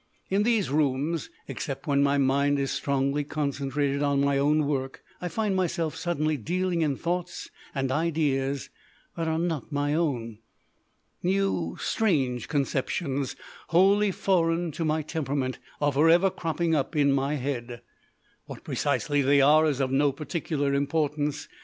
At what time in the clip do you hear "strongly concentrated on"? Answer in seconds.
2.71-4.19